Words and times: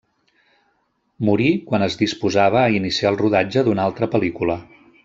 Morí 1.29 1.51
quan 1.67 1.87
es 1.89 1.99
disposava 2.01 2.65
a 2.65 2.75
iniciar 2.79 3.13
el 3.15 3.21
rodatge 3.25 3.69
d'una 3.71 3.89
altra 3.89 4.15
pel·lícula. 4.17 4.63